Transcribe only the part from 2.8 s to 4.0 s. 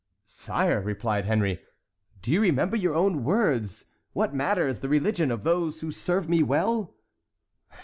own words,